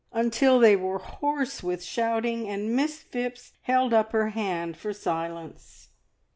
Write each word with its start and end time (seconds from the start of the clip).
until 0.13 0.57
they 0.59 0.75
were 0.75 0.97
hoarse 0.97 1.61
with 1.61 1.83
shouting, 1.83 2.49
and 2.49 2.75
Miss 2.75 3.03
Phipps 3.03 3.53
held 3.61 3.93
up 3.93 4.13
her 4.13 4.29
hand 4.29 4.75
for 4.75 4.93
silence. 4.93 5.89